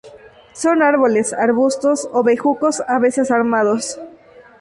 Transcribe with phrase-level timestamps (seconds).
[0.53, 3.99] Son árboles, arbustos o bejucos, a veces armados.